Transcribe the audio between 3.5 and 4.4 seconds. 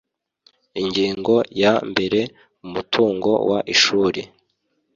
ishuri